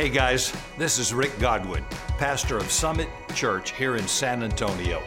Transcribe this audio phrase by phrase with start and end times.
[0.00, 1.84] Hey guys, this is Rick Godwin,
[2.16, 5.02] pastor of Summit Church here in San Antonio.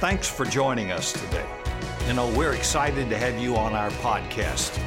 [0.00, 1.44] Thanks for joining us today.
[2.06, 4.80] You know, we're excited to have you on our podcast.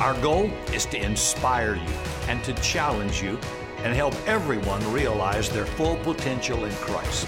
[0.00, 1.92] Our goal is to inspire you
[2.28, 3.36] and to challenge you
[3.78, 7.26] and help everyone realize their full potential in Christ.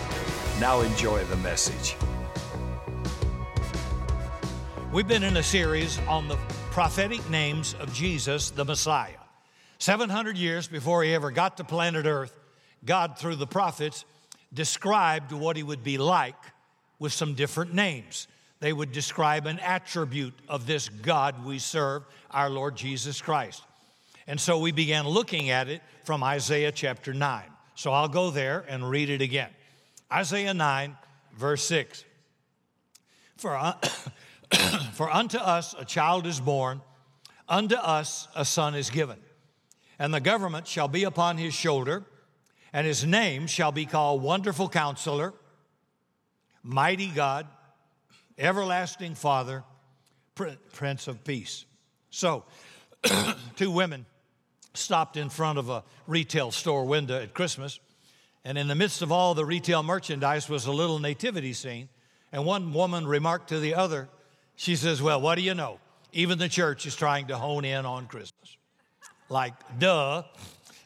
[0.60, 1.96] Now enjoy the message.
[4.92, 6.36] We've been in a series on the
[6.70, 9.21] prophetic names of Jesus, the Messiah.
[9.82, 12.32] 700 years before he ever got to planet Earth,
[12.84, 14.04] God, through the prophets,
[14.54, 16.36] described what he would be like
[17.00, 18.28] with some different names.
[18.60, 23.64] They would describe an attribute of this God we serve, our Lord Jesus Christ.
[24.28, 27.42] And so we began looking at it from Isaiah chapter 9.
[27.74, 29.50] So I'll go there and read it again.
[30.12, 30.96] Isaiah 9,
[31.36, 32.04] verse 6.
[33.36, 33.72] For, uh,
[34.92, 36.82] for unto us a child is born,
[37.48, 39.18] unto us a son is given
[40.02, 42.02] and the government shall be upon his shoulder,
[42.72, 45.32] and his name shall be called Wonderful Counselor,
[46.64, 47.46] Mighty God,
[48.36, 49.62] Everlasting Father,
[50.34, 51.66] Prince of Peace.
[52.10, 52.42] So,
[53.56, 54.04] two women
[54.74, 57.78] stopped in front of a retail store window at Christmas,
[58.44, 61.88] and in the midst of all the retail merchandise was a little nativity scene.
[62.32, 64.08] And one woman remarked to the other,
[64.56, 65.78] she says, Well, what do you know?
[66.12, 68.56] Even the church is trying to hone in on Christmas
[69.32, 70.22] like, duh.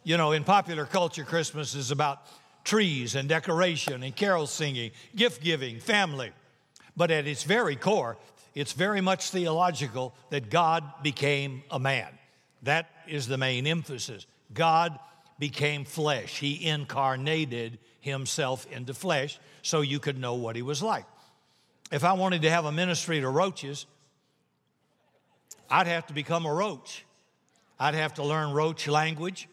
[0.05, 2.23] You know, in popular culture, Christmas is about
[2.65, 6.31] trees and decoration and carol singing, gift giving, family.
[6.97, 8.17] But at its very core,
[8.55, 12.09] it's very much theological that God became a man.
[12.63, 14.27] That is the main emphasis.
[14.55, 14.99] God
[15.39, 16.39] became flesh.
[16.39, 21.05] He incarnated himself into flesh so you could know what he was like.
[21.93, 23.87] If I wanted to have a ministry to roaches,
[25.69, 27.05] I'd have to become a roach.
[27.79, 29.49] I'd have to learn roach language.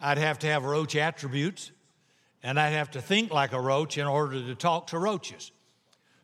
[0.00, 1.70] I'd have to have roach attributes.
[2.42, 5.52] And I'd have to think like a roach in order to talk to roaches.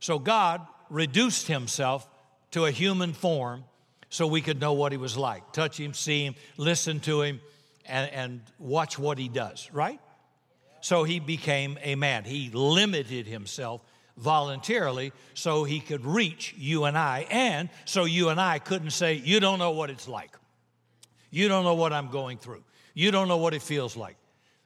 [0.01, 2.09] So God reduced himself
[2.53, 3.65] to a human form
[4.09, 7.41] so we could know what he was like touch him, see him, listen to him,
[7.87, 10.01] and, and watch what he does, right?
[10.81, 12.25] So he became a man.
[12.25, 13.83] He limited himself
[14.17, 19.15] voluntarily so he could reach you and I, and so you and I couldn't say,
[19.15, 20.38] You don't know what it's like.
[21.31, 22.63] You don't know what I'm going through.
[22.95, 24.17] You don't know what it feels like.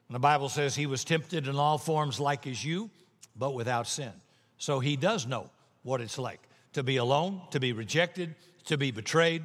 [0.09, 2.91] And the Bible says he was tempted in all forms like as you,
[3.37, 4.13] but without sin.
[4.59, 5.51] So he does know
[5.83, 6.41] what it's like
[6.75, 8.35] to be alone, to be rejected,
[8.67, 9.43] to be betrayed,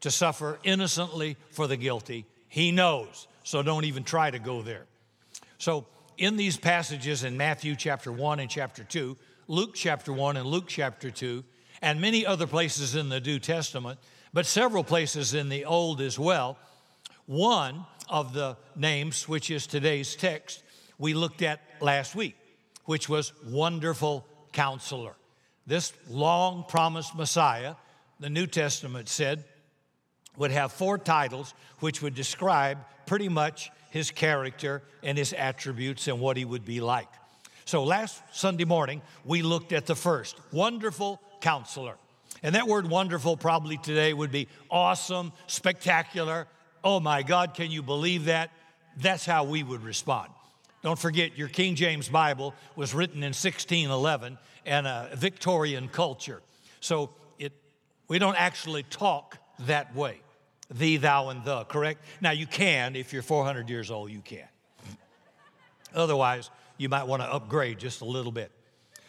[0.00, 2.24] to suffer innocently for the guilty.
[2.48, 3.26] He knows.
[3.44, 4.86] So don't even try to go there.
[5.58, 5.86] So
[6.18, 9.16] in these passages in Matthew chapter 1 and chapter 2,
[9.48, 11.44] Luke chapter 1 and Luke chapter 2,
[11.82, 13.98] and many other places in the New Testament,
[14.32, 16.58] but several places in the Old as well.
[17.26, 20.62] One of the names, which is today's text,
[20.98, 22.36] we looked at last week,
[22.84, 25.14] which was Wonderful Counselor.
[25.66, 27.74] This long promised Messiah,
[28.20, 29.44] the New Testament said,
[30.36, 36.18] would have four titles which would describe pretty much his character and his attributes and
[36.20, 37.08] what he would be like.
[37.64, 41.96] So last Sunday morning, we looked at the first Wonderful Counselor.
[42.42, 46.48] And that word wonderful probably today would be awesome, spectacular.
[46.82, 48.50] Oh my God, can you believe that?
[48.96, 50.30] That's how we would respond.
[50.82, 56.42] Don't forget, your King James Bible was written in 1611 and a Victorian culture.
[56.80, 57.52] So it,
[58.08, 60.20] we don't actually talk that way
[60.70, 62.02] thee, thou, and the, correct?
[62.20, 64.48] Now you can, if you're 400 years old, you can.
[65.94, 68.50] Otherwise, you might want to upgrade just a little bit.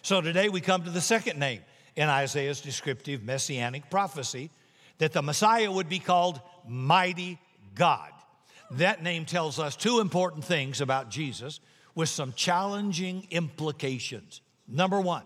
[0.02, 1.62] So today we come to the second name
[1.96, 4.50] in Isaiah's descriptive messianic prophecy
[4.98, 7.40] that the Messiah would be called Mighty
[7.76, 8.12] God.
[8.72, 11.60] That name tells us two important things about Jesus
[11.96, 14.42] with some challenging implications.
[14.68, 15.24] Number one,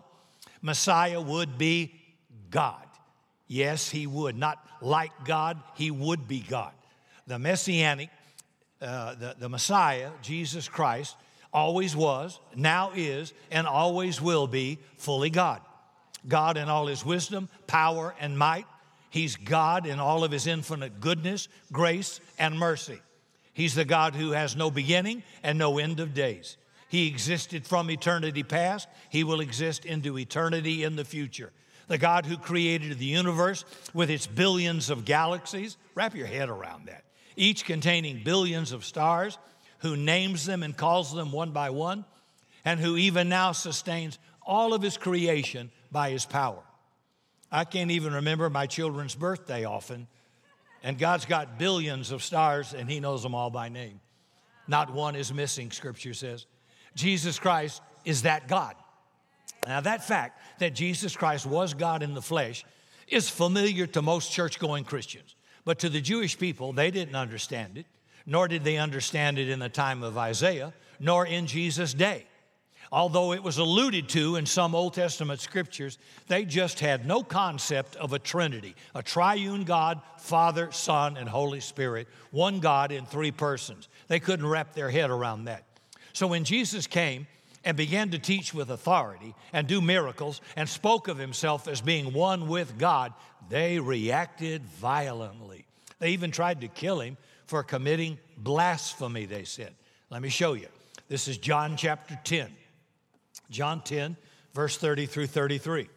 [0.62, 1.94] Messiah would be
[2.50, 2.86] God.
[3.48, 4.36] Yes, he would.
[4.36, 6.74] Not like God, he would be God.
[7.28, 8.10] The Messianic,
[8.82, 11.16] uh, the, the Messiah, Jesus Christ,
[11.54, 15.62] always was, now is, and always will be fully God.
[16.28, 18.66] God in all his wisdom, power, and might.
[19.10, 23.02] He's God in all of his infinite goodness, grace, and mercy.
[23.54, 26.58] He's the God who has no beginning and no end of days.
[26.90, 28.88] He existed from eternity past.
[29.10, 31.52] He will exist into eternity in the future.
[31.88, 36.88] The God who created the universe with its billions of galaxies, wrap your head around
[36.88, 37.04] that,
[37.36, 39.38] each containing billions of stars,
[39.80, 42.04] who names them and calls them one by one,
[42.66, 46.64] and who even now sustains all of his creation by his power.
[47.52, 50.08] I can't even remember my children's birthday often,
[50.84, 54.00] and God's got billions of stars and he knows them all by name.
[54.68, 56.46] Not one is missing, scripture says.
[56.96, 58.76] Jesus Christ is that God.
[59.66, 62.66] Now, that fact that Jesus Christ was God in the flesh
[63.08, 65.36] is familiar to most church going Christians.
[65.66, 67.86] But to the Jewish people, they didn't understand it,
[68.26, 72.26] nor did they understand it in the time of Isaiah, nor in Jesus' day.
[72.92, 75.98] Although it was alluded to in some Old Testament scriptures,
[76.28, 81.60] they just had no concept of a Trinity, a triune God, Father, Son, and Holy
[81.60, 83.90] Spirit, one God in three persons.
[84.08, 85.66] They couldn't wrap their head around that.
[86.14, 87.28] So when Jesus came,
[87.68, 92.14] and began to teach with authority and do miracles and spoke of himself as being
[92.14, 93.14] one with God,
[93.50, 95.66] they reacted violently.
[96.00, 99.76] They even tried to kill him for committing blasphemy, they said.
[100.10, 100.68] Let me show you.
[101.10, 102.56] This is John chapter 10.
[103.50, 104.18] John 10,
[104.54, 105.90] verse 30 through 33.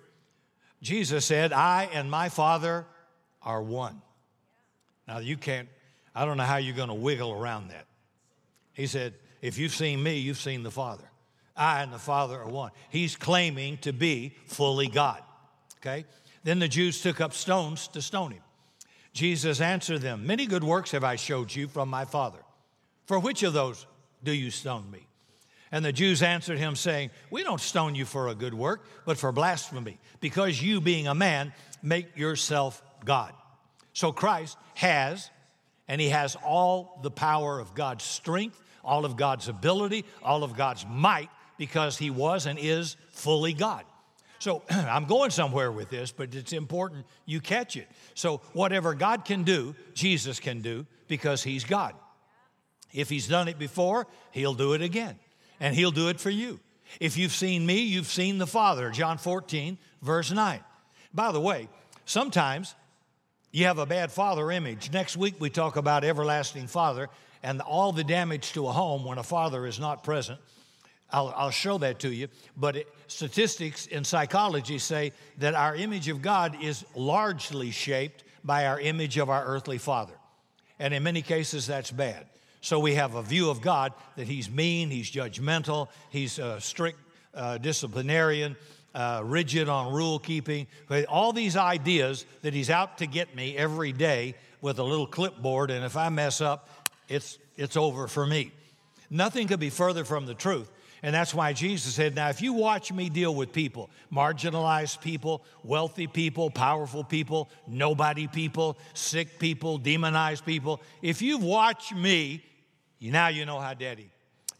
[0.82, 2.86] Jesus said, I and my Father
[3.42, 4.00] are one.
[5.06, 5.68] Now, you can't,
[6.14, 7.86] I don't know how you're going to wiggle around that.
[8.72, 11.04] He said, If you've seen me, you've seen the Father.
[11.56, 12.70] I and the Father are one.
[12.88, 15.22] He's claiming to be fully God.
[15.78, 16.04] Okay?
[16.44, 18.42] Then the Jews took up stones to stone him.
[19.12, 22.38] Jesus answered them, Many good works have I showed you from my Father.
[23.06, 23.86] For which of those
[24.22, 25.06] do you stone me?
[25.72, 29.18] And the Jews answered him, saying, We don't stone you for a good work, but
[29.18, 31.52] for blasphemy, because you, being a man,
[31.82, 33.32] make yourself God.
[33.92, 35.30] So Christ has,
[35.86, 40.56] and he has all the power of God's strength, all of God's ability, all of
[40.56, 43.84] God's might, because he was and is fully God.
[44.40, 47.86] So I'm going somewhere with this, but it's important you catch it.
[48.14, 51.94] So, whatever God can do, Jesus can do because he's God.
[52.92, 55.16] If he's done it before, he'll do it again
[55.60, 56.58] and He'll do it for you.
[56.98, 58.90] If you've seen me, you've seen the Father.
[58.90, 60.60] John 14, verse 9.
[61.14, 61.68] By the way,
[62.04, 62.74] sometimes
[63.52, 64.92] you have a bad father image.
[64.92, 67.08] Next week, we talk about everlasting father
[67.42, 70.38] and all the damage to a home when a father is not present.
[71.12, 72.28] I'll, I'll show that to you.
[72.56, 78.66] But it, statistics in psychology say that our image of God is largely shaped by
[78.66, 80.14] our image of our earthly father.
[80.78, 82.26] And in many cases, that's bad.
[82.60, 86.98] So we have a view of God that He's mean, He's judgmental, He's a strict
[87.34, 88.56] uh, disciplinarian,
[88.94, 90.66] uh, rigid on rule keeping.
[91.08, 95.70] All these ideas that He's out to get me every day with a little clipboard,
[95.70, 96.68] and if I mess up,
[97.08, 98.52] it's, it's over for me.
[99.08, 100.70] Nothing could be further from the truth.
[101.02, 105.42] And that's why Jesus said, Now, if you watch me deal with people, marginalized people,
[105.64, 112.44] wealthy people, powerful people, nobody people, sick people, demonized people, if you've watched me
[113.00, 114.10] now you know how daddy,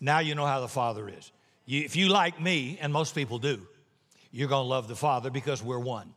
[0.00, 1.30] now you know how the father is.
[1.66, 3.60] You, if you like me, and most people do,
[4.32, 6.14] you're going to love the father because we're one.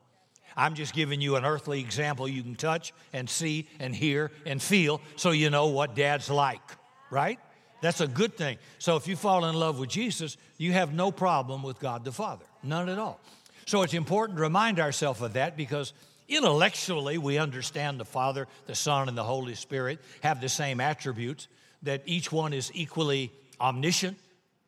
[0.56, 4.62] I'm just giving you an earthly example you can touch and see and hear and
[4.62, 6.62] feel so you know what dad's like,
[7.10, 7.40] right?
[7.82, 8.58] That's a good thing.
[8.80, 12.12] So if you fall in love with Jesus, you have no problem with God the
[12.12, 13.20] Father, none at all.
[13.66, 15.94] So it's important to remind ourselves of that because
[16.30, 21.48] intellectually we understand the Father, the Son, and the Holy Spirit have the same attributes
[21.84, 24.18] that each one is equally omniscient,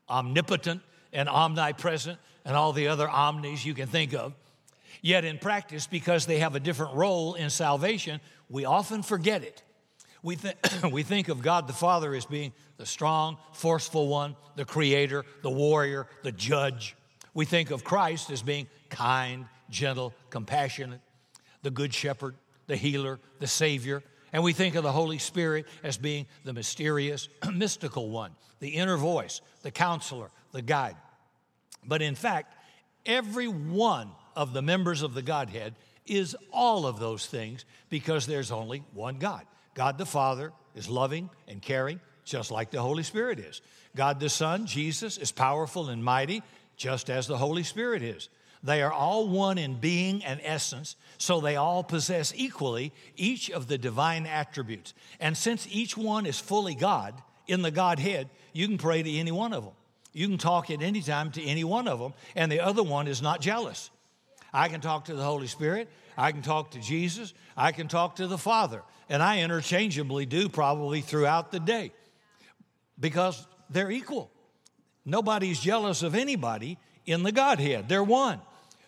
[0.10, 0.82] omnipotent,
[1.12, 4.34] and omnipresent, and all the other omnis you can think of.
[5.02, 9.64] Yet in practice, because they have a different role in salvation, we often forget it.
[10.24, 10.56] We, th-
[10.92, 15.52] we think of God the Father as being the strong, forceful one, the creator, the
[15.52, 16.96] warrior, the judge.
[17.34, 21.02] We think of Christ as being kind, gentle, compassionate,
[21.62, 22.36] the good shepherd,
[22.68, 24.04] the healer, the savior,
[24.36, 28.98] and we think of the Holy Spirit as being the mysterious, mystical one, the inner
[28.98, 30.98] voice, the counselor, the guide.
[31.86, 32.54] But in fact,
[33.06, 35.76] every one of the members of the Godhead
[36.06, 39.46] is all of those things because there's only one God.
[39.74, 43.62] God the Father is loving and caring, just like the Holy Spirit is.
[43.96, 46.44] God the Son, Jesus, is powerful and mighty,
[46.76, 48.28] just as the Holy Spirit is.
[48.66, 53.68] They are all one in being and essence, so they all possess equally each of
[53.68, 54.96] the divine attributes.
[55.20, 57.14] And since each one is fully God
[57.46, 59.74] in the Godhead, you can pray to any one of them.
[60.14, 63.08] You can talk at any time to any one of them, and the other one
[63.08, 63.92] is not jealous.
[64.52, 68.16] I can talk to the Holy Spirit, I can talk to Jesus, I can talk
[68.16, 71.92] to the Father, and I interchangeably do probably throughout the day
[73.00, 74.32] because they're equal.
[75.06, 78.42] Nobody's jealous of anybody in the Godhead, they're one.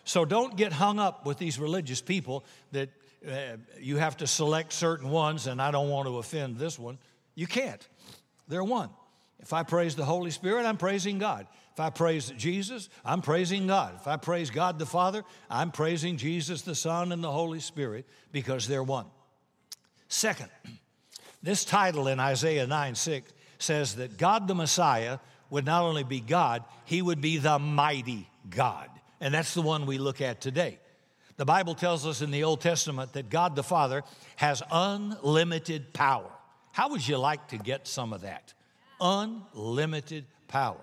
[0.08, 2.88] So don't get hung up with these religious people that
[3.30, 6.96] uh, you have to select certain ones, and I don't want to offend this one.
[7.34, 7.86] You can't.
[8.48, 8.88] They're one.
[9.38, 11.46] If I praise the Holy Spirit, I'm praising God.
[11.74, 13.96] If I praise Jesus, I'm praising God.
[13.96, 18.06] If I praise God the Father, I'm praising Jesus the Son and the Holy Spirit
[18.32, 19.04] because they're one.
[20.08, 20.48] Second,
[21.42, 25.18] this title in Isaiah 9 6 says that God the Messiah
[25.50, 28.88] would not only be God, he would be the mighty God.
[29.20, 30.78] And that's the one we look at today.
[31.36, 34.02] The Bible tells us in the Old Testament that God the Father
[34.36, 36.30] has unlimited power.
[36.72, 38.54] How would you like to get some of that?
[39.00, 40.80] Unlimited power.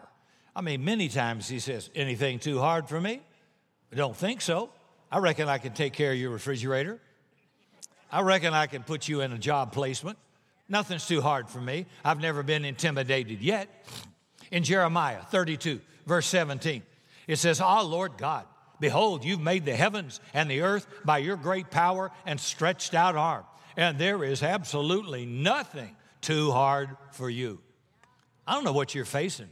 [0.56, 3.22] I mean, many times he says, Anything too hard for me?
[3.92, 4.70] I don't think so.
[5.12, 7.00] I reckon I can take care of your refrigerator.
[8.12, 10.18] I reckon I can put you in a job placement.
[10.70, 11.86] Nothing's too hard for me.
[12.04, 13.68] I've never been intimidated yet.
[14.52, 16.82] In Jeremiah 32, verse 17,
[17.28, 18.46] it says, Ah, Lord God,
[18.80, 23.16] behold, you've made the heavens and the earth by your great power and stretched out
[23.16, 23.46] arm,
[23.78, 27.60] and there is absolutely nothing too hard for you.
[28.48, 29.50] I don't know what you're facing,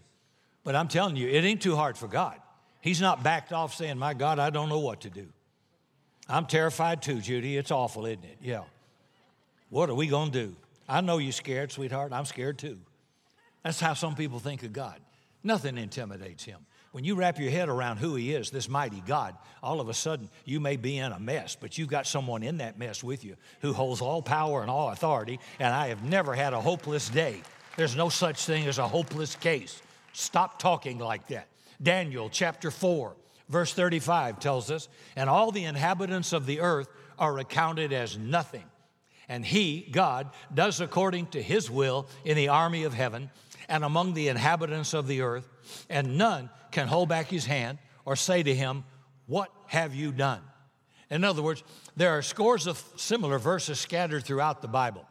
[0.64, 2.40] but I'm telling you, it ain't too hard for God.
[2.82, 5.28] He's not backed off saying, My God, I don't know what to do.
[6.28, 7.58] I'm terrified too, Judy.
[7.58, 8.38] It's awful, isn't it?
[8.42, 8.64] Yeah.
[9.70, 10.56] What are we going to do?
[10.88, 12.14] I know you're scared, sweetheart.
[12.14, 12.78] I'm scared too.
[13.64, 15.00] That's how some people think of God.
[15.44, 16.66] Nothing intimidates him.
[16.94, 19.96] When you wrap your head around who he is, this mighty God, all of a
[19.96, 23.26] sudden you may be in a mess, but you've got someone in that mess with
[23.26, 25.40] you who holds all power and all authority.
[25.58, 27.42] And I have never had a hopeless day.
[27.78, 29.82] There's no such thing as a hopeless case.
[30.14, 31.48] Stop talking like that.
[31.82, 33.16] Daniel chapter 4,
[33.50, 38.66] verse 35 tells us, and all the inhabitants of the earth are accounted as nothing.
[39.28, 43.32] And he, God, does according to his will in the army of heaven
[43.68, 45.50] and among the inhabitants of the earth,
[45.90, 48.84] and none can hold back his hand or say to him,
[49.28, 50.42] What have you done?
[51.10, 51.64] In other words,
[51.96, 55.08] there are scores of similar verses scattered throughout the Bible.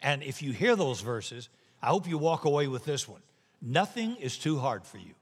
[0.00, 1.48] And if you hear those verses,
[1.82, 3.20] I hope you walk away with this one.
[3.60, 5.14] Nothing is too hard for you.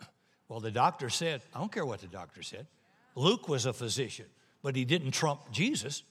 [0.48, 2.66] Well, the doctor said, I don't care what the doctor said.
[3.14, 4.26] Luke was a physician,
[4.62, 6.02] but he didn't trump Jesus.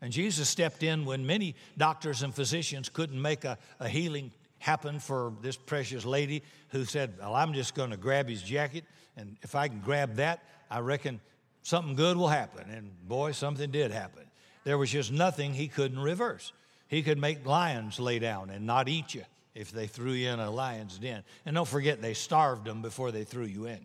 [0.00, 5.00] And Jesus stepped in when many doctors and physicians couldn't make a, a healing happen
[5.00, 8.84] for this precious lady who said, Well, I'm just going to grab his jacket,
[9.16, 11.20] and if I can grab that, I reckon
[11.62, 12.70] something good will happen.
[12.70, 14.22] And boy, something did happen.
[14.64, 16.52] There was just nothing he couldn't reverse.
[16.86, 19.24] He could make lions lay down and not eat you
[19.54, 21.24] if they threw you in a lion's den.
[21.46, 23.80] And don't forget, they starved them before they threw you in.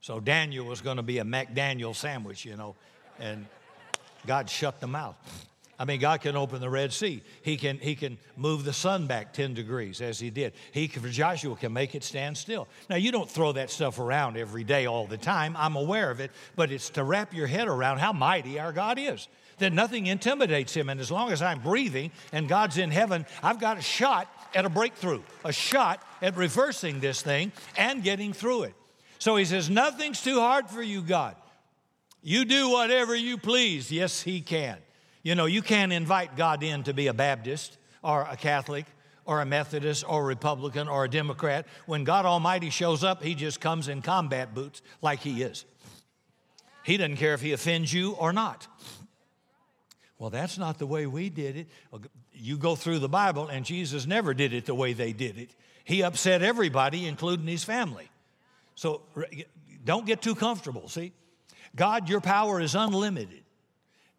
[0.00, 2.76] So Daniel was going to be a McDaniel sandwich, you know,
[3.18, 3.46] and
[4.26, 5.16] God shut the out.
[5.78, 7.22] I mean, God can open the Red Sea.
[7.42, 10.54] He can, he can move the sun back 10 degrees as he did.
[10.72, 12.66] He, for Joshua, can make it stand still.
[12.88, 15.54] Now, you don't throw that stuff around every day all the time.
[15.58, 18.98] I'm aware of it, but it's to wrap your head around how mighty our God
[18.98, 19.28] is.
[19.58, 20.88] That nothing intimidates him.
[20.88, 24.64] And as long as I'm breathing and God's in heaven, I've got a shot at
[24.64, 28.74] a breakthrough, a shot at reversing this thing and getting through it.
[29.18, 31.36] So he says, Nothing's too hard for you, God.
[32.22, 33.92] You do whatever you please.
[33.92, 34.78] Yes, He can.
[35.26, 38.86] You know, you can't invite God in to be a Baptist or a Catholic
[39.24, 41.66] or a Methodist or a Republican or a Democrat.
[41.86, 45.64] When God Almighty shows up, He just comes in combat boots like He is.
[46.84, 48.68] He doesn't care if He offends you or not.
[50.16, 51.66] Well, that's not the way we did it.
[52.32, 55.50] You go through the Bible, and Jesus never did it the way they did it.
[55.82, 58.08] He upset everybody, including His family.
[58.76, 59.02] So
[59.84, 61.14] don't get too comfortable, see?
[61.74, 63.42] God, your power is unlimited.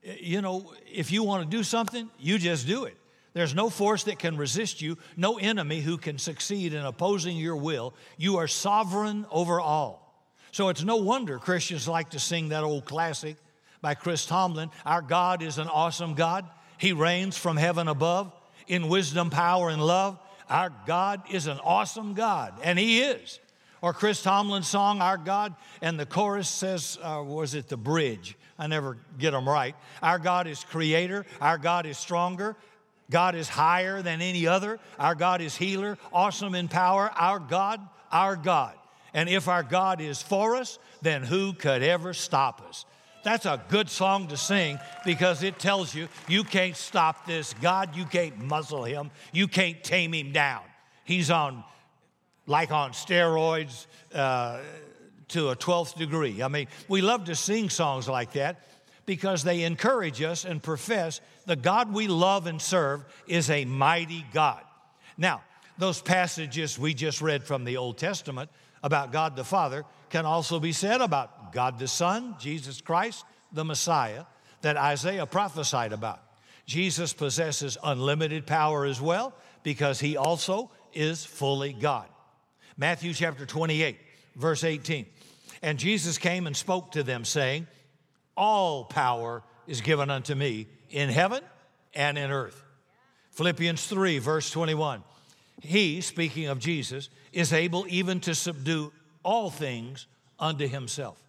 [0.04, 2.98] You know, if you want to do something, you just do it.
[3.34, 7.56] There's no force that can resist you, no enemy who can succeed in opposing your
[7.56, 7.94] will.
[8.18, 10.08] You are sovereign over all.
[10.52, 13.38] So it's no wonder Christians like to sing that old classic
[13.82, 16.46] by Chris Tomlin Our God is an awesome God.
[16.80, 18.32] He reigns from heaven above
[18.68, 20.20] in wisdom, power, and love.
[20.50, 23.40] Our God is an awesome God, and He is.
[23.82, 28.36] Or Chris Tomlin's song, Our God, and the chorus says, uh, was it the bridge?
[28.60, 29.76] I never get them right.
[30.02, 32.56] Our God is creator, our God is stronger,
[33.10, 37.80] God is higher than any other, our God is healer, awesome in power, our God,
[38.12, 38.74] our God.
[39.14, 42.86] And if our God is for us, then who could ever stop us?
[43.24, 47.96] That's a good song to sing because it tells you you can't stop this God,
[47.96, 50.62] you can't muzzle him, you can't tame him down.
[51.04, 51.64] He's on
[52.46, 54.60] like on steroids uh,
[55.30, 56.42] to a 12th degree.
[56.42, 58.68] I mean, we love to sing songs like that
[59.06, 64.26] because they encourage us and profess the God we love and serve is a mighty
[64.34, 64.62] God.
[65.18, 65.42] Now,
[65.78, 68.50] those passages we just read from the Old Testament
[68.84, 73.66] about God the Father can also be said about God the Son, Jesus Christ, the
[73.66, 74.26] Messiah,
[74.62, 76.22] that Isaiah prophesied about.
[76.66, 82.08] Jesus possesses unlimited power as well because he also is fully God.
[82.76, 83.98] Matthew chapter 28,
[84.36, 85.06] verse 18.
[85.62, 87.68] And Jesus came and spoke to them, saying,
[88.36, 91.42] All power is given unto me in heaven
[91.94, 92.64] and in earth.
[93.32, 95.04] Philippians 3, verse 21.
[95.62, 98.92] He, speaking of Jesus, is able even to subdue
[99.24, 100.08] all things
[100.40, 101.22] unto himself.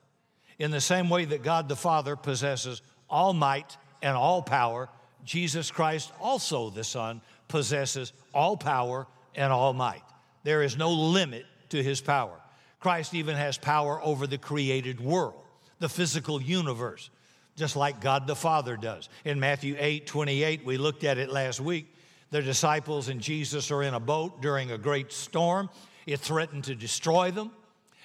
[0.59, 4.89] In the same way that God the Father possesses all might and all power,
[5.25, 10.03] Jesus Christ, also the Son, possesses all power and all might.
[10.45, 12.39] There is no limit to his power.
[12.81, 15.35] Christ even has power over the created world,
[15.79, 17.11] the physical universe,
[17.57, 19.09] just like God the Father does.
[19.25, 21.93] In Matthew 8 28, we looked at it last week.
[22.31, 25.71] The disciples and Jesus are in a boat during a great storm.
[26.07, 27.51] It threatened to destroy them.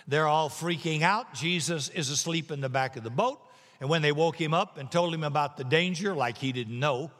[0.07, 1.33] They're all freaking out.
[1.33, 3.39] Jesus is asleep in the back of the boat.
[3.79, 6.79] And when they woke him up and told him about the danger, like he didn't
[6.79, 7.11] know,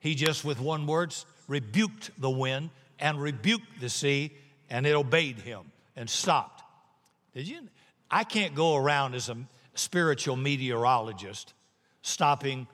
[0.00, 1.14] he just, with one word,
[1.46, 4.32] rebuked the wind and rebuked the sea,
[4.70, 5.60] and it obeyed him
[5.96, 6.57] and stopped.
[7.38, 7.68] Did you?
[8.10, 9.36] I can't go around as a
[9.74, 11.54] spiritual meteorologist
[12.02, 12.66] stopping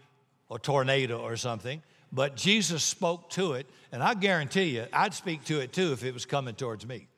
[0.50, 5.44] a tornado or something, but Jesus spoke to it, and I guarantee you, I'd speak
[5.44, 7.08] to it too if it was coming towards me.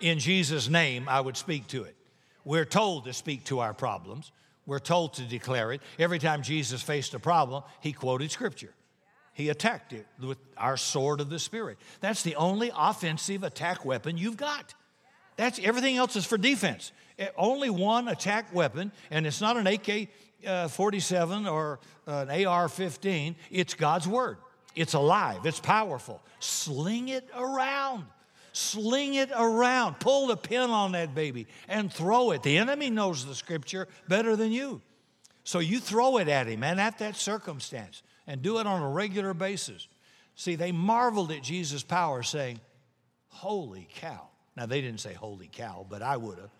[0.00, 1.94] In Jesus' name, I would speak to it.
[2.42, 4.32] We're told to speak to our problems.
[4.64, 5.82] We're told to declare it.
[5.98, 8.72] Every time Jesus faced a problem, he quoted scripture.
[9.34, 11.76] He attacked it with our sword of the Spirit.
[12.00, 14.72] That's the only offensive attack weapon you've got.
[15.36, 16.92] That's everything else is for defense.
[17.18, 20.08] Eh, only one attack weapon, and it's not an AK
[20.46, 24.38] uh, 47 or an AR 15, it's God's Word.
[24.74, 26.22] It's alive, it's powerful.
[26.40, 28.06] Sling it around.
[28.52, 29.98] Sling it around.
[30.00, 32.42] Pull the pin on that baby and throw it.
[32.42, 34.82] The enemy knows the scripture better than you.
[35.44, 38.88] So you throw it at him and at that circumstance and do it on a
[38.88, 39.88] regular basis.
[40.36, 42.60] See, they marveled at Jesus' power, saying,
[43.28, 44.28] Holy cow.
[44.56, 46.50] Now, they didn't say holy cow, but I would have.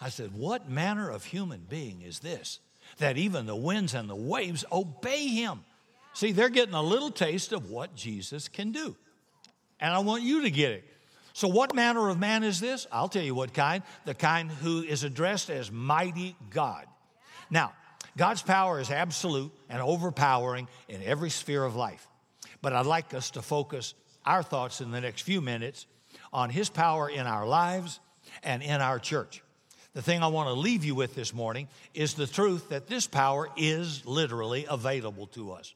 [0.00, 2.60] I said, What manner of human being is this
[2.98, 5.64] that even the winds and the waves obey him?
[6.12, 8.94] See, they're getting a little taste of what Jesus can do.
[9.80, 10.84] And I want you to get it.
[11.32, 12.86] So, what manner of man is this?
[12.92, 16.86] I'll tell you what kind the kind who is addressed as mighty God.
[17.50, 17.72] Now,
[18.16, 22.06] God's power is absolute and overpowering in every sphere of life.
[22.62, 25.86] But I'd like us to focus our thoughts in the next few minutes
[26.34, 28.00] on His power in our lives
[28.42, 29.42] and in our church.
[29.94, 33.06] The thing I want to leave you with this morning is the truth that this
[33.06, 35.72] power is literally available to us.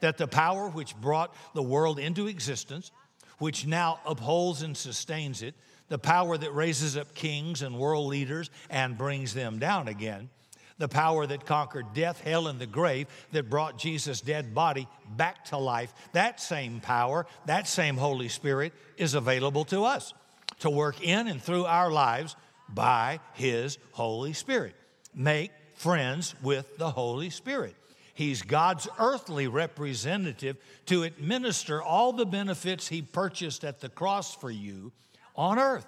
[0.00, 2.92] That the power which brought the world into existence,
[3.38, 5.56] which now upholds and sustains it,
[5.88, 10.30] the power that raises up kings and world leaders and brings them down again,
[10.78, 14.86] the power that conquered death, hell, and the grave, that brought Jesus' dead body
[15.16, 20.12] back to life, that same power, that same Holy Spirit is available to us
[20.60, 22.36] to work in and through our lives
[22.68, 24.74] by His Holy Spirit.
[25.14, 27.74] Make friends with the Holy Spirit.
[28.14, 34.50] He's God's earthly representative to administer all the benefits He purchased at the cross for
[34.50, 34.92] you
[35.34, 35.86] on earth.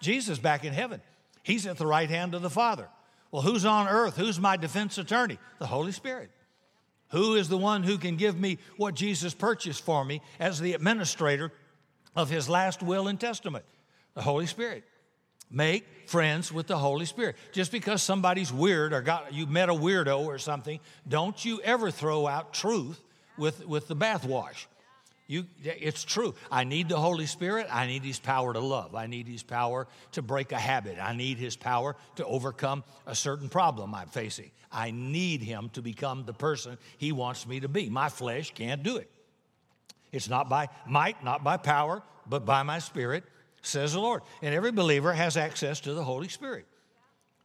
[0.00, 1.00] Jesus back in heaven.
[1.42, 2.88] He's at the right hand of the Father.
[3.30, 4.16] Well, who's on earth?
[4.16, 5.38] Who's my defense attorney?
[5.58, 6.30] The Holy Spirit.
[7.10, 10.74] Who is the one who can give me what Jesus purchased for me as the
[10.74, 11.52] administrator
[12.14, 13.64] of his last will and testament?
[14.14, 14.84] The Holy Spirit.
[15.50, 17.36] Make friends with the Holy Spirit.
[17.52, 21.90] Just because somebody's weird or got you met a weirdo or something, don't you ever
[21.90, 23.00] throw out truth
[23.36, 24.66] with, with the bathwash.
[25.30, 26.34] You, it's true.
[26.50, 27.68] I need the Holy Spirit.
[27.70, 28.96] I need His power to love.
[28.96, 30.98] I need His power to break a habit.
[31.00, 34.50] I need His power to overcome a certain problem I'm facing.
[34.72, 37.88] I need Him to become the person He wants me to be.
[37.88, 39.08] My flesh can't do it.
[40.10, 43.22] It's not by might, not by power, but by my Spirit,
[43.62, 44.22] says the Lord.
[44.42, 46.66] And every believer has access to the Holy Spirit.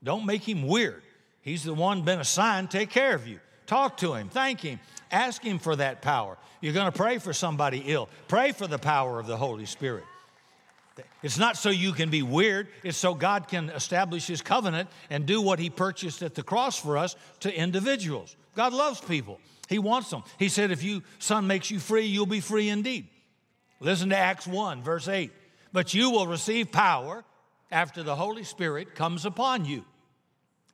[0.04, 1.04] Don't make Him weird.
[1.42, 3.40] He's the one been assigned to take care of you.
[3.68, 4.80] Talk to Him, thank Him,
[5.12, 6.38] ask Him for that power.
[6.62, 8.10] You're going to pray for somebody ill.
[8.28, 10.04] Pray for the power of the Holy Spirit.
[11.22, 15.26] It's not so you can be weird, it's so God can establish His covenant and
[15.26, 18.36] do what He purchased at the cross for us to individuals.
[18.56, 20.24] God loves people, He wants them.
[20.40, 23.08] He said, If you, Son makes you free, you'll be free indeed.
[23.80, 25.32] Listen to Acts 1, verse 8.
[25.74, 27.26] But you will receive power
[27.72, 29.84] after the Holy Spirit comes upon you.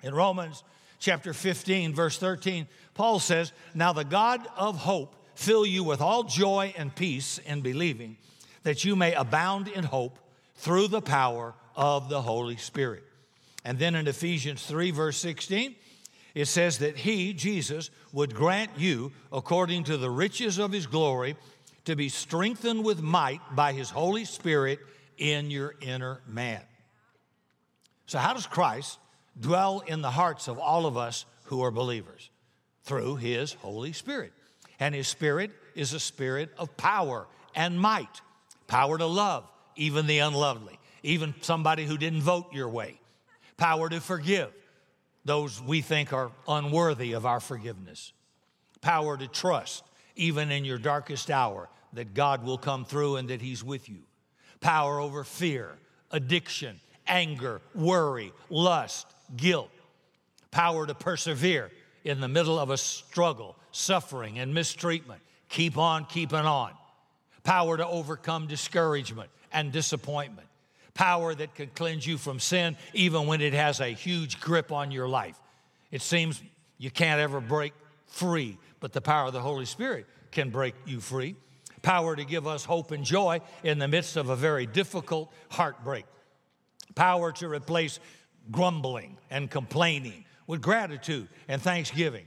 [0.03, 0.63] In Romans
[1.01, 6.23] chapter 15, verse 13, Paul says, Now the God of hope fill you with all
[6.23, 8.15] joy and peace in believing,
[8.63, 10.19] that you may abound in hope
[10.55, 13.03] through the power of the Holy Spirit.
[13.65, 15.75] And then in Ephesians 3, verse 16,
[16.35, 21.35] it says that He, Jesus, would grant you, according to the riches of His glory,
[21.85, 24.79] to be strengthened with might by His Holy Spirit
[25.17, 26.61] in your inner man.
[28.05, 28.99] So, how does Christ
[29.39, 32.29] dwell in the hearts of all of us who are believers?
[32.83, 34.33] Through His Holy Spirit.
[34.79, 38.21] And His Spirit is a spirit of power and might.
[38.67, 42.99] power to love even the unlovely, even somebody who didn't vote your way,
[43.57, 44.51] power to forgive
[45.25, 48.13] those we think are unworthy of our forgiveness,
[48.81, 49.83] power to trust
[50.15, 54.03] even in your darkest hour that God will come through and that He's with you,
[54.59, 55.77] power over fear,
[56.11, 59.69] addiction, anger, worry, lust, guilt,
[60.51, 61.71] power to persevere
[62.03, 65.21] in the middle of a struggle, suffering, and mistreatment.
[65.49, 66.71] Keep on keeping on.
[67.43, 70.47] Power to overcome discouragement and disappointment.
[70.93, 74.91] Power that can cleanse you from sin even when it has a huge grip on
[74.91, 75.39] your life.
[75.91, 76.41] It seems
[76.77, 77.73] you can't ever break
[78.07, 81.35] free, but the power of the Holy Spirit can break you free.
[81.81, 86.05] Power to give us hope and joy in the midst of a very difficult heartbreak.
[86.93, 87.99] Power to replace
[88.51, 92.25] grumbling and complaining with gratitude and thanksgiving.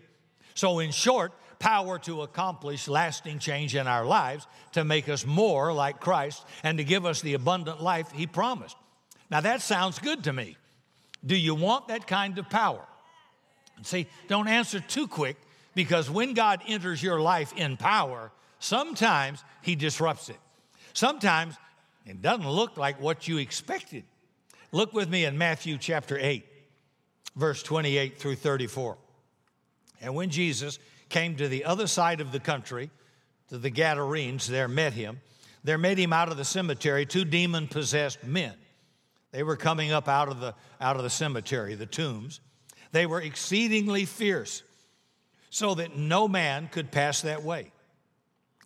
[0.54, 5.72] So, in short, power to accomplish lasting change in our lives, to make us more
[5.72, 8.76] like Christ, and to give us the abundant life He promised.
[9.30, 10.56] Now, that sounds good to me.
[11.24, 12.84] Do you want that kind of power?
[13.82, 15.36] See, don't answer too quick
[15.74, 20.38] because when God enters your life in power, sometimes He disrupts it.
[20.92, 21.56] Sometimes
[22.06, 24.04] it doesn't look like what you expected.
[24.74, 26.44] Look with me in Matthew chapter 8,
[27.36, 28.98] verse 28 through 34.
[30.00, 32.90] And when Jesus came to the other side of the country,
[33.50, 35.20] to the Gadarenes, there met him.
[35.62, 38.54] There met him out of the cemetery two demon possessed men.
[39.30, 42.40] They were coming up out of, the, out of the cemetery, the tombs.
[42.90, 44.64] They were exceedingly fierce,
[45.50, 47.70] so that no man could pass that way.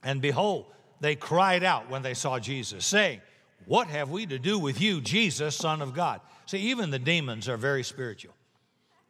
[0.02, 3.20] And behold, they cried out when they saw Jesus, saying,
[3.66, 6.20] What have we to do with you, Jesus, Son of God?
[6.46, 8.34] See, even the demons are very spiritual,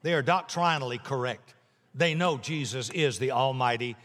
[0.02, 1.54] they are doctrinally correct.
[1.94, 3.96] They know Jesus is the Almighty,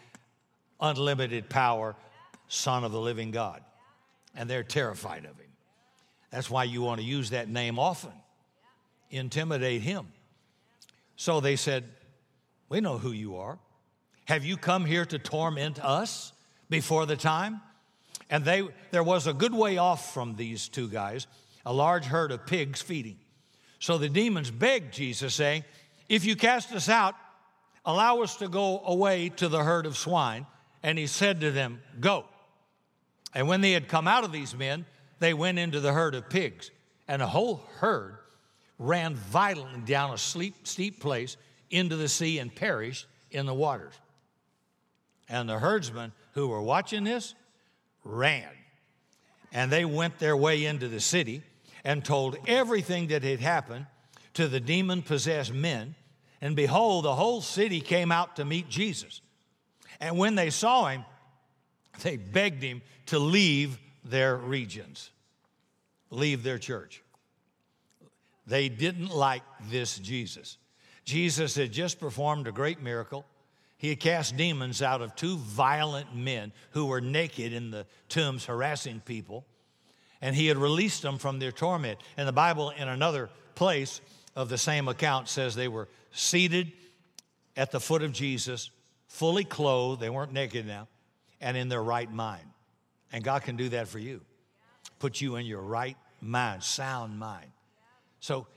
[0.80, 1.96] unlimited power
[2.48, 3.62] Son of the living God.
[4.36, 5.52] And they're terrified of him.
[6.32, 8.14] That's why you want to use that name often,
[9.12, 10.08] intimidate him.
[11.16, 11.84] So they said,
[12.70, 13.60] We know who you are.
[14.26, 16.34] Have you come here to torment us
[16.70, 17.62] before the time?
[18.34, 21.28] And they, there was a good way off from these two guys,
[21.66, 23.18] a large herd of pigs feeding.
[23.80, 25.64] So the demons begged Jesus, saying,
[26.10, 27.16] If you cast us out,
[27.86, 30.46] Allow us to go away to the herd of swine.
[30.82, 32.26] And he said to them, Go.
[33.34, 34.86] And when they had come out of these men,
[35.20, 36.72] they went into the herd of pigs.
[37.08, 38.18] And the whole herd
[38.80, 41.38] ran violently down a steep, steep place
[41.70, 43.94] into the sea and perished in the waters.
[45.28, 47.34] And the herdsmen who were watching this
[48.04, 48.50] ran.
[49.52, 51.44] And they went their way into the city
[51.84, 53.86] and told everything that had happened
[54.34, 55.96] to the demon possessed men
[56.44, 59.22] and behold, the whole city came out to meet Jesus.
[60.02, 61.06] And when they saw him,
[62.02, 65.10] they begged him to leave their regions,
[66.10, 67.02] leave their church.
[68.46, 70.58] They didn't like this Jesus.
[71.06, 73.26] Jesus had just performed a great miracle.
[73.84, 78.46] He had cast demons out of two violent men who were naked in the tombs
[78.46, 79.46] harassing people,
[80.22, 82.00] and he had released them from their torment.
[82.16, 84.00] And the Bible, in another place
[84.38, 86.72] of the same account, says they were seated
[87.58, 88.70] at the foot of Jesus,
[89.08, 90.88] fully clothed, they weren't naked now,
[91.42, 92.48] and in their right mind.
[93.12, 94.22] And God can do that for you.
[95.00, 97.52] Put you in your right mind, sound mind.
[98.22, 98.48] So,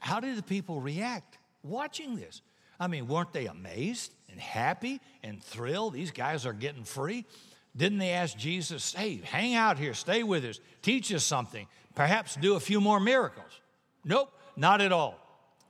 [0.00, 2.40] how did the people react watching this?
[2.78, 5.94] I mean, weren't they amazed and happy and thrilled?
[5.94, 7.24] These guys are getting free.
[7.76, 12.36] Didn't they ask Jesus, hey, hang out here, stay with us, teach us something, perhaps
[12.36, 13.60] do a few more miracles?
[14.04, 15.18] Nope, not at all.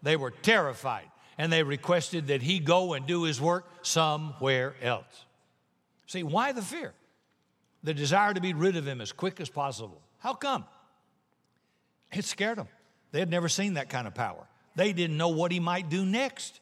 [0.02, 5.24] They were terrified and they requested that he go and do his work somewhere else.
[6.06, 6.94] See, why the fear?
[7.82, 10.00] The desire to be rid of him as quick as possible.
[10.18, 10.64] How come?
[12.12, 12.68] It scared them.
[13.12, 14.46] They had never seen that kind of power.
[14.76, 16.60] They didn't know what he might do next.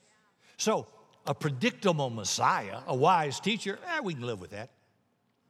[0.56, 0.86] So,
[1.26, 4.70] a predictable Messiah, a wise teacher, eh, we can live with that.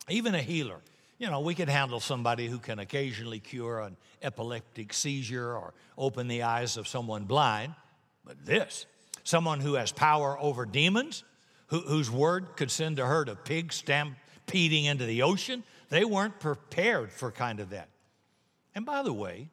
[0.08, 0.80] Even a healer.
[1.18, 6.28] You know, we can handle somebody who can occasionally cure an epileptic seizure or open
[6.28, 7.74] the eyes of someone blind.
[8.24, 8.86] But this,
[9.22, 11.24] someone who has power over demons,
[11.68, 16.40] who, whose word could send a herd of pigs stampeding into the ocean, they weren't
[16.40, 17.88] prepared for kind of that.
[18.74, 19.48] And by the way,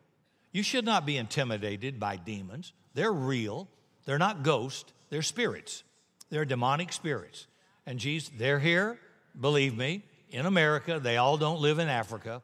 [0.51, 2.73] you should not be intimidated by demons.
[2.93, 3.69] They're real,
[4.05, 5.83] they're not ghosts, they're spirits.
[6.31, 7.45] They're demonic spirits.
[7.85, 8.97] And Jesus, they're here,
[9.39, 10.99] believe me, in America.
[10.99, 12.41] They all don't live in Africa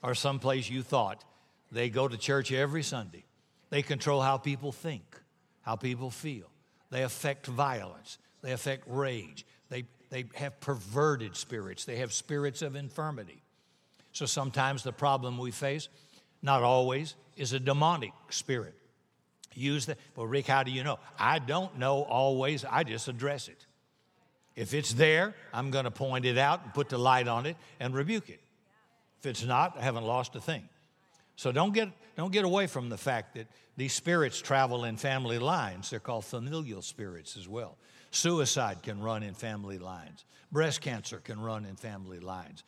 [0.00, 1.24] or someplace you thought.
[1.72, 3.24] They go to church every Sunday.
[3.70, 5.02] They control how people think
[5.62, 6.50] how people feel.
[6.90, 12.76] They affect violence, they affect rage, they, they have perverted spirits, they have spirits of
[12.76, 13.42] infirmity.
[14.12, 15.88] So sometimes the problem we face,
[16.42, 18.74] not always, is a demonic spirit.
[19.54, 19.98] Use that.
[20.16, 20.98] Well, Rick, how do you know?
[21.18, 22.64] I don't know always.
[22.64, 23.66] I just address it.
[24.54, 27.56] If it's there, I'm going to point it out and put the light on it
[27.80, 28.40] and rebuke it.
[29.20, 30.68] If it's not, I haven't lost a thing.
[31.36, 35.38] So don't get, don't get away from the fact that these spirits travel in family
[35.38, 35.90] lines.
[35.90, 37.78] They're called familial spirits as well.
[38.10, 40.24] Suicide can run in family lines.
[40.50, 42.62] Breast cancer can run in family lines.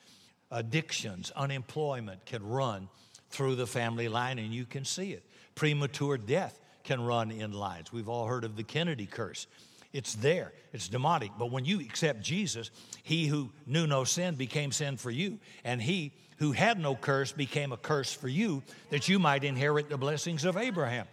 [0.50, 2.88] Addictions, unemployment can run
[3.28, 5.24] through the family line, and you can see it.
[5.54, 7.92] Premature death can run in lines.
[7.92, 9.46] We've all heard of the Kennedy curse.
[9.92, 11.30] It's there, it's demonic.
[11.38, 12.70] But when you accept Jesus,
[13.02, 17.32] he who knew no sin became sin for you, and he who had no curse
[17.32, 21.06] became a curse for you that you might inherit the blessings of Abraham.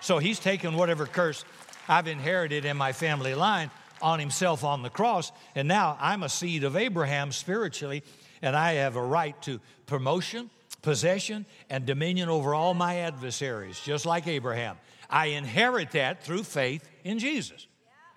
[0.00, 1.44] So he's taken whatever curse
[1.88, 6.28] I've inherited in my family line on himself on the cross, and now I'm a
[6.28, 8.04] seed of Abraham spiritually,
[8.40, 10.50] and I have a right to promotion,
[10.82, 14.76] possession, and dominion over all my adversaries, just like Abraham.
[15.10, 17.66] I inherit that through faith in Jesus.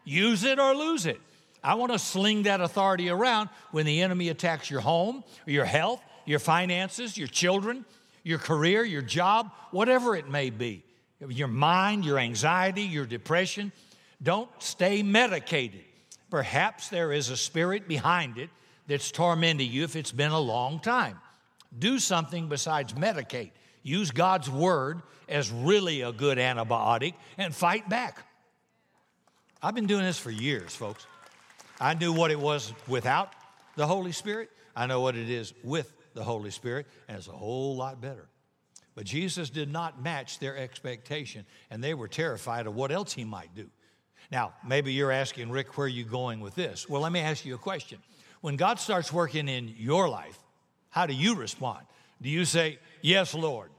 [0.04, 1.22] Use it or lose it.
[1.64, 6.02] I want to sling that authority around when the enemy attacks your home, your health,
[6.26, 7.86] your finances, your children,
[8.24, 10.84] your career, your job, whatever it may be.
[11.28, 13.72] Your mind, your anxiety, your depression.
[14.22, 15.82] Don't stay medicated.
[16.32, 18.50] Perhaps there is a spirit behind it
[18.88, 21.20] that's tormenting you if it's been a long time.
[21.78, 23.52] Do something besides medicate.
[23.84, 28.26] Use God's word as really a good antibiotic and fight back.
[29.62, 31.06] I've been doing this for years, folks.
[31.80, 33.32] I knew what it was without
[33.76, 34.50] the Holy Spirit.
[34.76, 38.28] I know what it is with the Holy Spirit, and it's a whole lot better.
[38.94, 43.24] But Jesus did not match their expectation, and they were terrified of what else he
[43.24, 43.70] might do.
[44.32, 46.88] Now, maybe you're asking, Rick, where are you going with this?
[46.88, 48.00] Well, let me ask you a question.
[48.42, 50.38] When God starts working in your life,
[50.90, 51.86] how do you respond?
[52.22, 53.70] Do you say, Yes, Lord,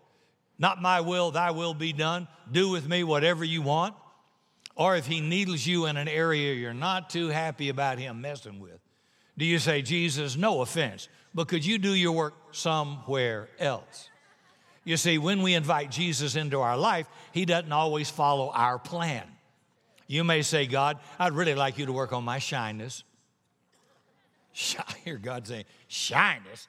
[0.58, 2.28] not my will, thy will be done.
[2.50, 3.94] Do with me whatever you want.
[4.74, 8.58] Or if he needles you in an area you're not too happy about him messing
[8.58, 8.80] with,
[9.36, 14.08] do you say, Jesus, no offense, but could you do your work somewhere else?
[14.84, 19.24] You see, when we invite Jesus into our life, he doesn't always follow our plan.
[20.06, 23.04] You may say, God, I'd really like you to work on my shyness.
[24.78, 26.68] I hear God saying, shyness?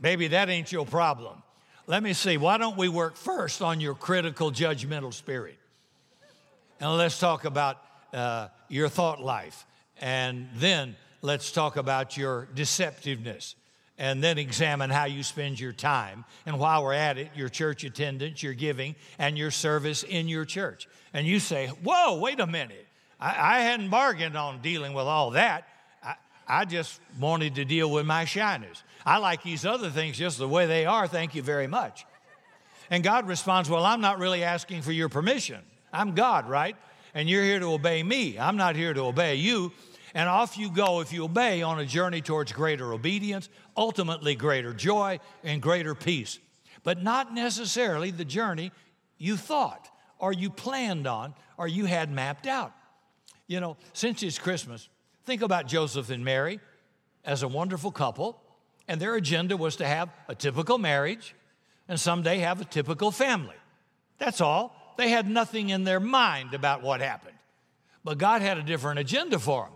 [0.00, 1.42] Baby, that ain't your problem.
[1.90, 5.58] Let me see, why don't we work first on your critical judgmental spirit?
[6.78, 7.78] And let's talk about
[8.14, 9.66] uh, your thought life.
[10.00, 13.56] And then let's talk about your deceptiveness.
[13.98, 16.24] And then examine how you spend your time.
[16.46, 20.44] And while we're at it, your church attendance, your giving, and your service in your
[20.44, 20.86] church.
[21.12, 22.86] And you say, Whoa, wait a minute.
[23.18, 25.66] I, I hadn't bargained on dealing with all that.
[26.50, 28.82] I, just wanted to deal with my shyness.
[29.06, 31.06] I like these other things just the way they are.
[31.06, 32.04] Thank you very much.
[32.90, 35.60] And God responds, Well, I'm not really asking for your permission.
[35.92, 36.76] I'm God, right?
[37.14, 38.38] And you're here to obey me.
[38.38, 39.72] I'm not here to obey you.
[40.14, 44.72] And off you go if you obey on a journey towards greater obedience, ultimately greater
[44.72, 46.38] joy and greater peace.
[46.82, 48.72] But not necessarily the journey
[49.18, 52.72] you thought or you planned on or you had mapped out.
[53.46, 54.88] You know, since it's Christmas,
[55.24, 56.60] think about Joseph and Mary
[57.24, 58.40] as a wonderful couple,
[58.88, 61.34] and their agenda was to have a typical marriage
[61.88, 63.56] and someday have a typical family.
[64.18, 64.94] That's all.
[64.96, 67.36] They had nothing in their mind about what happened.
[68.04, 69.72] But God had a different agenda for them.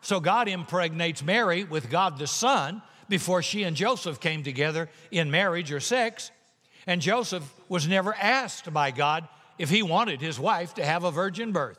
[0.00, 5.30] So God impregnates Mary with God the Son before she and Joseph came together in
[5.30, 6.30] marriage or sex.
[6.86, 9.26] And Joseph was never asked by God
[9.58, 11.78] if he wanted his wife to have a virgin birth.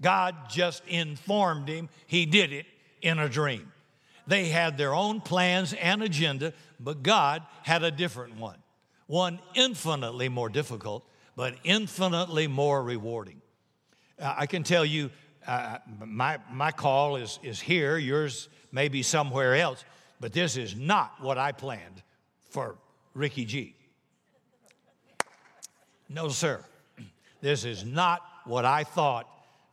[0.00, 2.66] God just informed him he did it
[3.02, 3.72] in a dream.
[4.26, 8.58] They had their own plans and agenda, but God had a different one,
[9.06, 11.04] one infinitely more difficult
[11.38, 13.40] but infinitely more rewarding.
[14.20, 15.08] Uh, I can tell you,
[15.46, 19.84] uh, my, my call is, is here, yours may be somewhere else,
[20.18, 22.02] but this is not what I planned
[22.50, 22.74] for
[23.14, 23.76] Ricky G.
[26.08, 26.64] No, sir.
[27.40, 29.28] This is not what I thought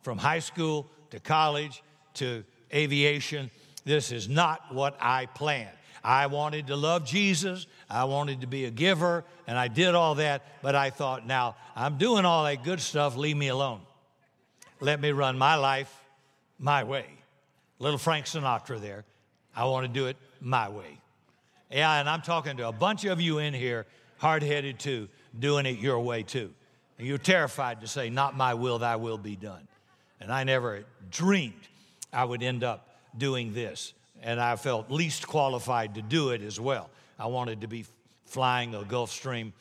[0.06, 1.82] from high school to college
[2.14, 3.50] to aviation.
[3.84, 5.76] This is not what I planned.
[6.04, 7.66] I wanted to love Jesus.
[7.90, 11.56] I wanted to be a giver, and I did all that, but I thought, now
[11.74, 13.80] I'm doing all that good stuff, leave me alone.
[14.78, 15.92] Let me run my life
[16.56, 17.06] my way.
[17.80, 19.04] Little Frank Sinatra there.
[19.56, 21.00] I want to do it my way.
[21.68, 23.86] Yeah, and I'm talking to a bunch of you in here,
[24.18, 26.54] hard headed too, doing it your way too.
[26.96, 29.66] And you're terrified to say, Not my will, thy will be done.
[30.20, 31.54] And I never dreamed
[32.12, 36.58] I would end up doing this and I felt least qualified to do it as
[36.58, 36.90] well.
[37.18, 37.84] I wanted to be
[38.24, 39.52] flying a Gulfstream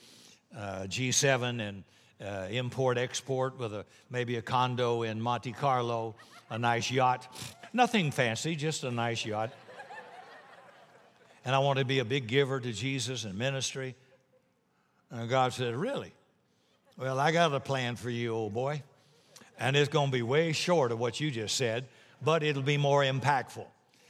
[0.55, 1.83] uh, G7 and
[2.25, 6.15] uh, import export with a maybe a condo in Monte Carlo,
[6.49, 7.27] a nice yacht.
[7.73, 9.51] Nothing fancy, just a nice yacht.
[11.43, 13.95] And I wanted to be a big giver to Jesus and ministry.
[15.11, 16.11] And God said, Really?
[16.97, 18.81] Well, I got a plan for you, old boy.
[19.59, 21.85] And it's going to be way short of what you just said,
[22.21, 23.65] but it'll be more impactful.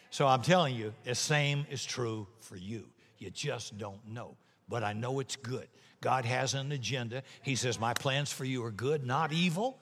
[0.09, 2.85] So I'm telling you, the same is true for you.
[3.17, 4.35] You just don't know.
[4.67, 5.67] But I know it's good.
[6.01, 7.23] God has an agenda.
[7.41, 9.79] He says, My plans for you are good, not evil.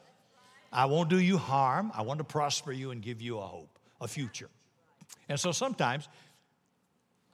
[0.71, 1.91] I won't do you harm.
[1.93, 4.49] I want to prosper you and give you a hope, a future.
[5.29, 6.09] And so sometimes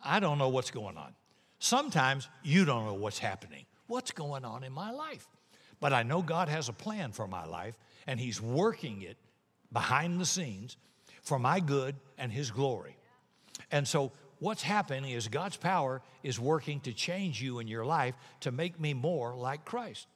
[0.03, 1.13] I don't know what's going on.
[1.59, 3.65] Sometimes you don't know what's happening.
[3.87, 5.27] What's going on in my life?
[5.79, 7.75] But I know God has a plan for my life,
[8.07, 9.17] and He's working it
[9.71, 10.77] behind the scenes
[11.21, 12.97] for my good and His glory.
[13.71, 18.15] And so, what's happening is God's power is working to change you in your life
[18.41, 20.07] to make me more like Christ.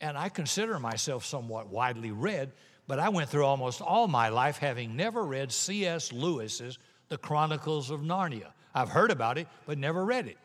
[0.00, 2.52] And I consider myself somewhat widely read,
[2.86, 6.12] but I went through almost all my life having never read C.S.
[6.12, 8.52] Lewis's The Chronicles of Narnia.
[8.74, 10.36] I've heard about it, but never read it.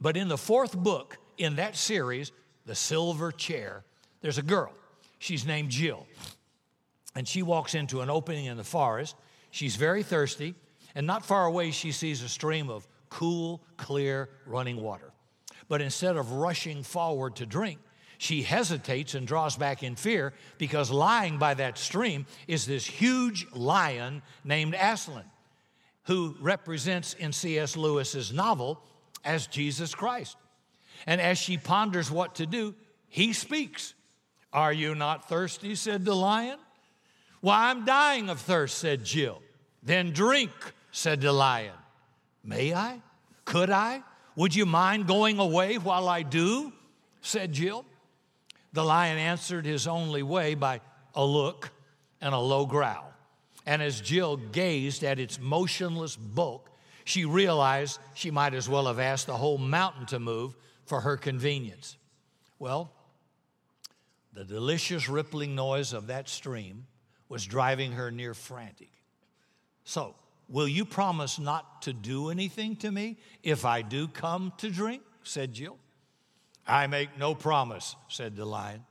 [0.00, 2.32] But in the fourth book in that series,
[2.64, 3.84] The Silver Chair,
[4.20, 4.72] there's a girl.
[5.18, 6.06] She's named Jill.
[7.14, 9.16] And she walks into an opening in the forest.
[9.50, 10.54] She's very thirsty,
[10.94, 15.12] and not far away, she sees a stream of cool, clear running water.
[15.68, 17.78] But instead of rushing forward to drink,
[18.18, 23.46] she hesitates and draws back in fear because lying by that stream is this huge
[23.52, 25.24] lion named Aslan,
[26.04, 27.76] who represents in C.S.
[27.76, 28.82] Lewis's novel
[29.24, 30.36] as Jesus Christ.
[31.06, 32.74] And as she ponders what to do,
[33.08, 33.94] he speaks.
[34.52, 35.74] Are you not thirsty?
[35.74, 36.58] said the lion.
[37.40, 39.42] Why, I'm dying of thirst, said Jill.
[39.82, 40.50] Then drink,
[40.90, 41.74] said the lion.
[42.42, 43.00] May I?
[43.44, 44.02] Could I?
[44.36, 46.72] Would you mind going away while I do?
[47.20, 47.84] said Jill.
[48.72, 50.80] The lion answered his only way by
[51.14, 51.70] a look
[52.20, 53.12] and a low growl.
[53.66, 56.70] And as Jill gazed at its motionless bulk,
[57.04, 61.16] she realized she might as well have asked the whole mountain to move for her
[61.16, 61.96] convenience.
[62.58, 62.92] Well,
[64.38, 66.86] the delicious rippling noise of that stream
[67.28, 68.92] was driving her near frantic.
[69.82, 70.14] So,
[70.48, 75.02] will you promise not to do anything to me if I do come to drink?
[75.24, 75.76] said Jill.
[76.68, 78.84] I make no promise, said the lion.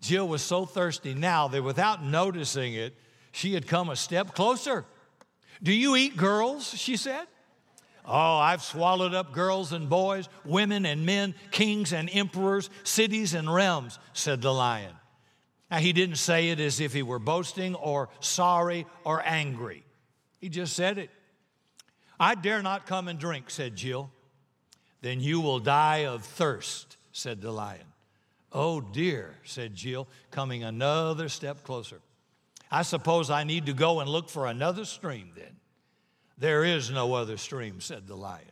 [0.00, 2.96] Jill was so thirsty now that without noticing it,
[3.30, 4.86] she had come a step closer.
[5.62, 6.66] Do you eat girls?
[6.66, 7.26] she said.
[8.10, 13.52] Oh, I've swallowed up girls and boys, women and men, kings and emperors, cities and
[13.52, 14.94] realms, said the lion.
[15.70, 19.84] Now, he didn't say it as if he were boasting or sorry or angry.
[20.38, 21.10] He just said it.
[22.18, 24.10] I dare not come and drink, said Jill.
[25.02, 27.84] Then you will die of thirst, said the lion.
[28.52, 32.00] Oh dear, said Jill, coming another step closer.
[32.70, 35.56] I suppose I need to go and look for another stream then.
[36.38, 38.44] There is no other stream, said the lion.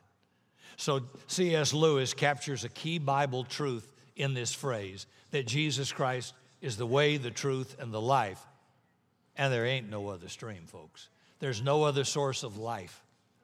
[0.76, 1.72] So C.S.
[1.72, 7.16] Lewis captures a key Bible truth in this phrase that Jesus Christ is the way,
[7.16, 8.40] the truth, and the life.
[9.36, 11.08] And there ain't no other stream, folks.
[11.38, 13.02] There's no other source of life.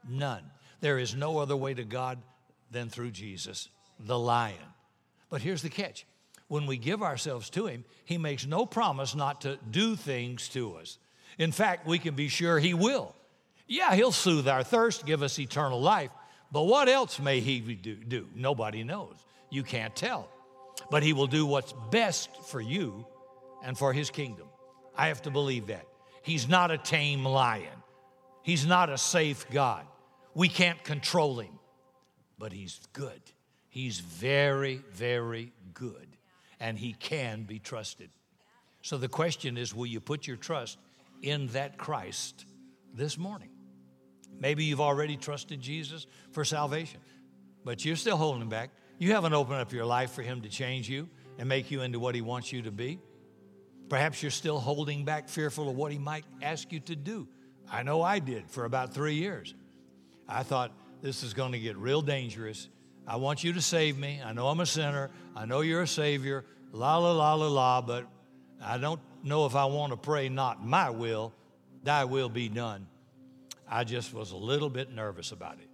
[0.08, 0.42] None.
[0.80, 2.18] There is no other way to God
[2.70, 3.68] than through Jesus,
[4.00, 4.56] the lion.
[5.30, 6.06] But here's the catch
[6.48, 10.74] when we give ourselves to Him, He makes no promise not to do things to
[10.76, 10.98] us.
[11.38, 13.14] In fact, we can be sure He will.
[13.72, 16.10] Yeah, he'll soothe our thirst, give us eternal life.
[16.52, 18.28] But what else may he do?
[18.34, 19.16] Nobody knows.
[19.48, 20.28] You can't tell.
[20.90, 23.06] But he will do what's best for you
[23.64, 24.46] and for his kingdom.
[24.94, 25.86] I have to believe that.
[26.20, 27.82] He's not a tame lion,
[28.42, 29.86] he's not a safe God.
[30.34, 31.58] We can't control him,
[32.38, 33.22] but he's good.
[33.70, 36.08] He's very, very good,
[36.60, 38.10] and he can be trusted.
[38.82, 40.76] So the question is will you put your trust
[41.22, 42.44] in that Christ
[42.92, 43.48] this morning?
[44.42, 46.98] Maybe you've already trusted Jesus for salvation,
[47.64, 48.70] but you're still holding back.
[48.98, 52.00] You haven't opened up your life for Him to change you and make you into
[52.00, 52.98] what He wants you to be.
[53.88, 57.28] Perhaps you're still holding back, fearful of what He might ask you to do.
[57.70, 59.54] I know I did for about three years.
[60.28, 60.72] I thought
[61.02, 62.68] this is going to get real dangerous.
[63.06, 64.20] I want you to save me.
[64.24, 65.12] I know I'm a sinner.
[65.36, 66.44] I know you're a Savior.
[66.72, 68.08] La, la, la, la, la, but
[68.60, 71.32] I don't know if I want to pray, not my will,
[71.84, 72.88] thy will be done.
[73.72, 75.68] I just was a little bit nervous about it.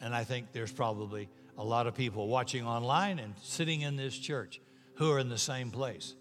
[0.00, 1.28] And I think there's probably
[1.58, 4.58] a lot of people watching online and sitting in this church
[4.94, 6.14] who are in the same place.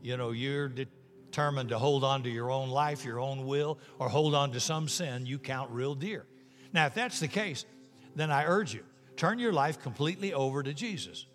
[0.00, 4.08] You know, you're determined to hold on to your own life, your own will, or
[4.08, 6.24] hold on to some sin you count real dear.
[6.72, 7.66] Now, if that's the case,
[8.14, 8.84] then I urge you,
[9.16, 11.26] turn your life completely over to Jesus.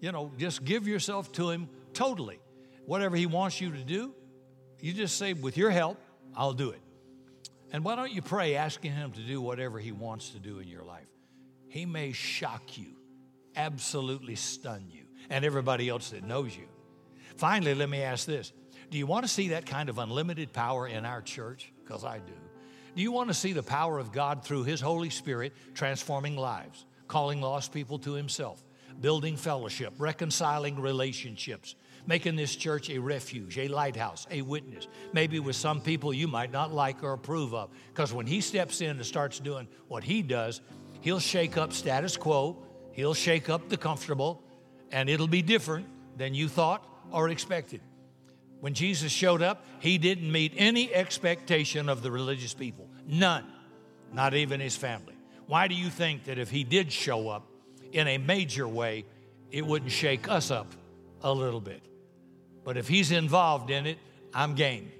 [0.00, 2.40] You know, just give yourself to Him totally.
[2.84, 4.14] Whatever He wants you to do,
[4.80, 5.98] you just say, with your help,
[6.36, 6.80] I'll do it.
[7.72, 10.68] And why don't you pray asking Him to do whatever He wants to do in
[10.68, 11.06] your life?
[11.68, 12.96] He may shock you,
[13.56, 16.66] absolutely stun you, and everybody else that knows you.
[17.36, 18.52] Finally, let me ask this
[18.90, 21.72] Do you want to see that kind of unlimited power in our church?
[21.84, 22.32] Because I do.
[22.96, 26.86] Do you want to see the power of God through His Holy Spirit transforming lives,
[27.06, 28.64] calling lost people to Himself,
[29.00, 31.76] building fellowship, reconciling relationships,
[32.06, 36.52] making this church a refuge, a lighthouse, a witness, maybe with some people you might
[36.52, 37.70] not like or approve of?
[37.92, 40.60] Because when He steps in and starts doing what He does,
[41.00, 42.56] He'll shake up status quo,
[42.92, 44.42] He'll shake up the comfortable,
[44.90, 45.86] and it'll be different
[46.16, 47.80] than you thought or expected.
[48.60, 52.88] When Jesus showed up, he didn't meet any expectation of the religious people.
[53.06, 53.44] None.
[54.12, 55.14] Not even his family.
[55.46, 57.46] Why do you think that if he did show up
[57.92, 59.04] in a major way,
[59.50, 60.74] it wouldn't shake us up
[61.22, 61.82] a little bit?
[62.64, 63.98] But if he's involved in it,
[64.34, 64.92] I'm game.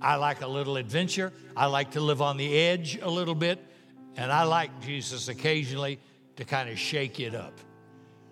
[0.00, 1.32] I like a little adventure.
[1.56, 3.58] I like to live on the edge a little bit.
[4.16, 5.98] And I like Jesus occasionally
[6.36, 7.58] to kind of shake it up.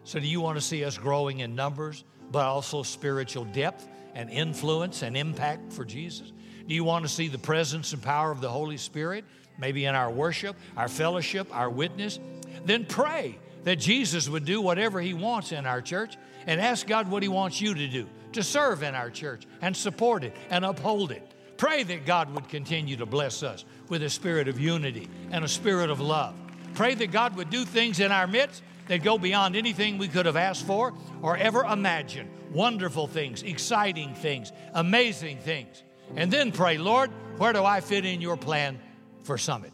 [0.04, 4.30] So, do you want to see us growing in numbers, but also spiritual depth and
[4.30, 6.32] influence and impact for Jesus?
[6.66, 9.24] Do you want to see the presence and power of the Holy Spirit,
[9.58, 12.18] maybe in our worship, our fellowship, our witness?
[12.64, 17.10] Then pray that Jesus would do whatever He wants in our church and ask God
[17.10, 20.64] what He wants you to do to serve in our church and support it and
[20.64, 21.26] uphold it.
[21.56, 25.48] Pray that God would continue to bless us with a spirit of unity and a
[25.48, 26.34] spirit of love.
[26.74, 30.26] Pray that God would do things in our midst that go beyond anything we could
[30.26, 32.30] have asked for or ever imagined.
[32.52, 35.82] Wonderful things, exciting things, amazing things.
[36.16, 38.80] And then pray, Lord, where do I fit in your plan
[39.22, 39.72] for Summit?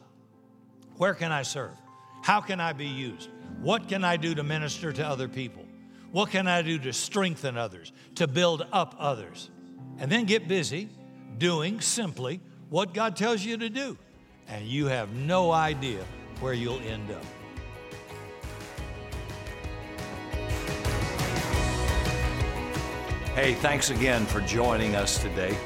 [0.97, 1.74] Where can I serve?
[2.23, 3.31] How can I be used?
[3.61, 5.64] What can I do to minister to other people?
[6.11, 9.51] What can I do to strengthen others, to build up others?
[9.99, 10.89] And then get busy
[11.39, 12.41] doing simply
[12.71, 13.99] what God tells you to do.
[14.47, 16.05] And you have no idea
[16.41, 17.25] where you'll end up.
[23.35, 25.57] Hey, thanks again for joining us today.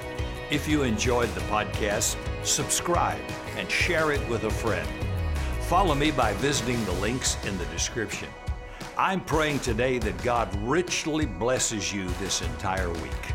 [0.51, 3.21] If you enjoyed the podcast, subscribe
[3.57, 4.87] and share it with a friend.
[5.73, 8.29] Follow me by visiting the links in the description.
[8.99, 13.32] I'm praying today that God richly blesses you this entire week.